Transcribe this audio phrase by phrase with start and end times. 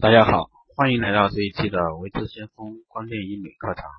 [0.00, 3.90] 大家好，欢迎来到这一期的维持先锋光电医美课堂。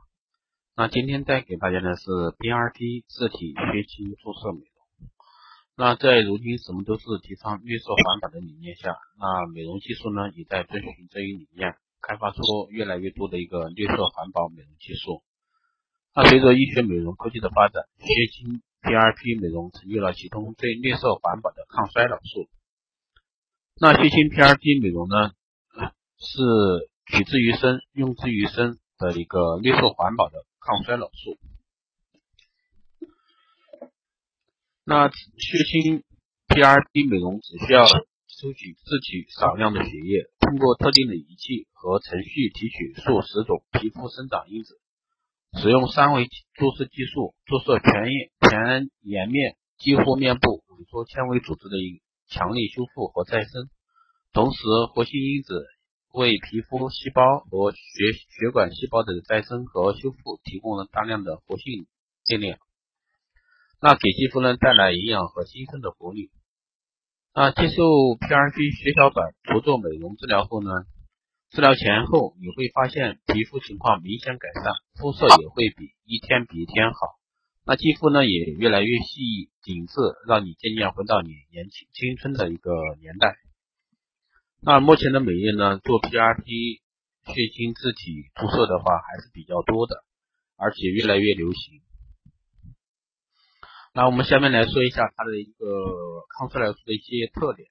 [0.77, 2.07] 那今天带给大家的是
[2.39, 5.11] BRT 自体血清注射美容。
[5.75, 12.39] 那在如今什么都是提倡绿色环保的理念下，那美容技术呢也在遵循这一理念，开发出
[12.69, 15.21] 越来越多的一个绿色环保美容技术。
[16.15, 22.47] 那随着医学美容科技的发展，血清 PRP 美容成就了其中最绿色环保的抗衰老术。
[23.81, 25.33] 那血清 PRP 美容呢？
[26.19, 31.39] 是取之于身、用之于身的一个绿色环保的抗衰老术。
[34.83, 36.03] 那血清
[36.47, 44.79] PRP 美容只需要收取自己少量的血液，通过特定的仪器和程序提取数十种皮肤生长因子，
[45.61, 53.69] 使用三维注射技术注射全颜全颜面、几乎面部萎缩纤维组织的一强力修复和再生，
[54.33, 54.59] 同时
[54.93, 55.65] 活性因子。
[56.11, 57.77] 为皮肤细胞和血
[58.13, 61.85] 血管细胞的再生和修复提供了大量的活性
[62.25, 62.57] 电量，
[63.79, 66.31] 那给肌肤呢带来营养和新生的活力。
[67.33, 70.69] 那接受 PRP 血小板除皱美容治疗后呢，
[71.51, 77.19] 治疗前后你会发现皮肤情况明显改善，肤色也会比一天比一天好。
[77.65, 79.93] 那肌肤呢也越来越细腻紧致，
[80.27, 83.35] 让你渐渐回到你年轻青春的一个年代。
[84.61, 86.81] 那目前的美业呢，做 PRP
[87.23, 90.03] 血清自体注射的话还是比较多的，
[90.57, 91.81] 而且越来越流行。
[93.93, 95.63] 那我们下面来说一下它的一个
[96.35, 97.69] 抗衰老术的一些特点。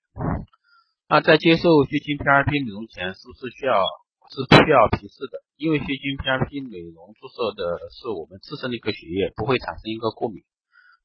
[1.08, 3.84] 那在接受血清 PRP 美容前，是不是需要
[4.32, 5.44] 是需要皮试的？
[5.56, 10.42] 因为血清 PRP 美容注射的是我们自身的一个血液，不会产生一个过敏。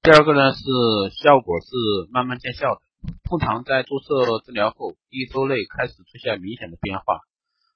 [0.01, 0.63] 第二个呢是
[1.11, 2.81] 效果是慢慢见效的。
[3.23, 7.21] 通常在注射治疗后一周内开始出现明显的变化，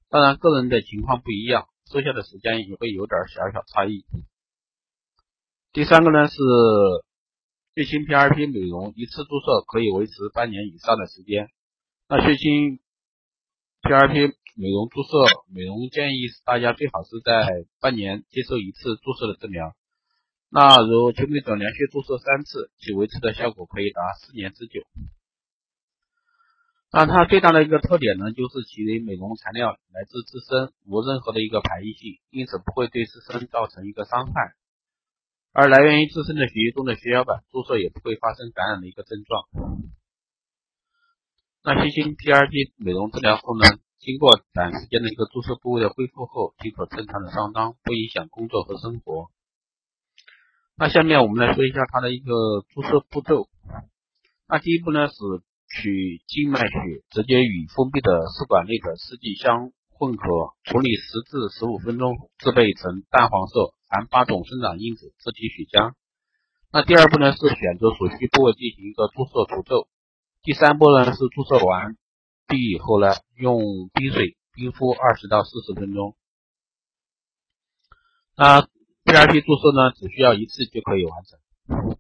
[0.09, 4.05] 当然个人的情况不一样，收效的时间也会有点小小差异。
[5.73, 6.37] 第三个呢是
[7.75, 11.49] 血清 PRP 美容，一次注射可以维持半年以上的时间。
[12.09, 12.79] 那血清
[13.81, 15.09] PRP 美容注射
[15.53, 19.75] 美容建议是大家最好是在半年接受一次注射的治疗。
[20.49, 24.81] 那如求美者连续注射三次，其维持的效果可以达四年之久。
[26.89, 34.55] 那它最大的一个特点呢，就是其为美容材料来自自身，无任何的一个排异性，因此不会对自身造成一个伤害。
[35.51, 39.43] 而来源于自身的血液中的血小板，注射也不会发生感染的一个症状。
[41.61, 43.67] 那血清 PRP 美容治疗后呢，
[43.99, 49.27] 经过短时间的一个注射部位的恢复后，即可正常的上妆，不影响工作和生活。
[50.77, 53.49] 那下面我们来说一下它的一个注射步骤。
[54.47, 55.15] 那第一步呢是。
[55.69, 56.75] 取静脉血，
[57.09, 65.93] 直接与封闭的试管内的试剂相混合，处理十至十五分钟，制备成淡黄色含八种生长因子自体血浆。
[66.71, 69.87] 那第二步呢是选择所需部位进行一个注射除皱。
[70.43, 71.97] 第三步呢是注射完
[72.47, 76.15] 毕以后呢，用冰水冰敷二十到四十分钟。
[78.35, 78.61] 那
[79.03, 81.96] PRP 注射呢，只需要一次就可以完成。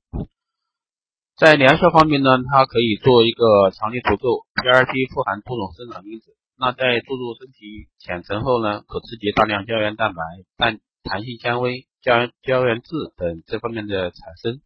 [1.37, 10.23] 在疗效方面呢，它可以做一个强力除皱，PRP 富含多种生长因子，那在注入身体浅层后呢，可刺激大量胶原蛋白、
[10.57, 14.61] 弹弹性纤维、胶原胶原质等这方面的产生，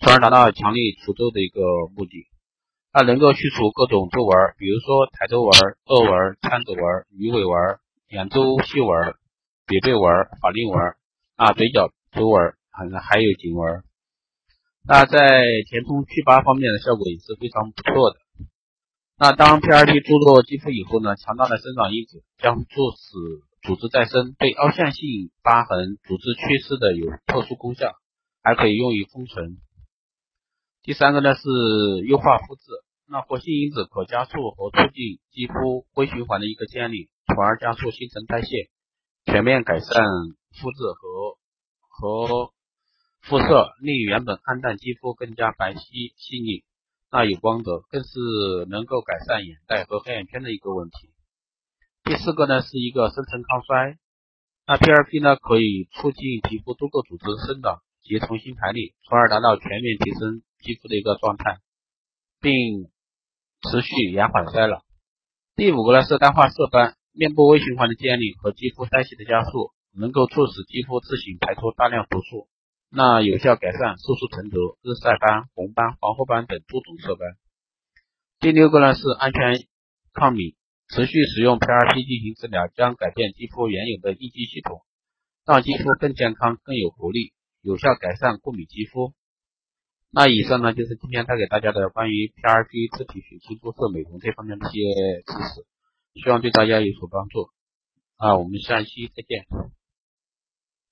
[0.00, 1.60] 从而达到强力除皱的一个
[1.94, 2.24] 目的。
[2.92, 5.52] 它能够去除各种皱纹，比如说抬头纹、
[5.84, 6.80] 皱纹、川字纹、
[7.12, 7.52] 鱼尾纹、
[8.08, 9.12] 眼周细纹、
[9.66, 10.00] 鼻背纹、
[10.40, 10.80] 法令纹
[11.36, 13.84] 啊、嘴角皱纹，还还有颈纹。
[14.88, 15.18] 那在
[15.68, 18.20] 填充祛疤方面的效果也是非常不错的。
[19.18, 27.94] 那当 PRP 注入肌肤以后呢，强大的生长因子将促使组织再生，对凹陷性疤痕、组织缺失的有特殊功效，
[28.44, 29.58] 还可以用于封存。
[30.84, 31.42] 第三个呢是
[32.06, 32.62] 优化肤质，
[33.08, 38.70] 那活性因子可加速和促进肌肤微循环的一个建立，从而加速新陈代谢，
[39.24, 40.04] 全面改善
[40.54, 41.34] 肤质和
[41.88, 42.55] 和。
[43.28, 46.62] 肤色令原本暗淡肌肤更加白皙细腻，
[47.10, 48.20] 那有光泽，更是
[48.70, 51.10] 能够改善眼袋和黑眼圈的一个问题。
[52.04, 53.98] 第四个呢是一个深层抗衰，
[54.64, 61.58] 那 PRP 呢可以促进皮肤多个组织生长及重新排列，从而达到全面提升肌肤的一个状态，
[62.40, 62.86] 并
[63.68, 64.84] 持续延缓衰老。
[65.56, 72.46] 第五个呢是淡化色斑，面部微循环的建立和肌肤代谢的加速，能够促使肌肤自行排出大量毒素。
[72.88, 77.36] 那有效改善色素沉着、日晒斑、红斑、黄褐斑等多种色斑。
[78.38, 79.66] 第六个呢是安全
[80.12, 80.54] 抗敏，
[80.88, 84.82] 持续使用 PRP 进行治疗，将改变肌肤原有的应激系统，
[85.44, 89.12] 让肌肤更健康、更有活力，有效改善过敏肌肤。
[90.12, 95.66] 那以上呢，就是今天带给大家的关于 PRP 自体血清注射美容这方面的一些知识，
[96.22, 97.50] 希望对大家有所帮助。
[98.16, 99.75] 啊，我们下期再见。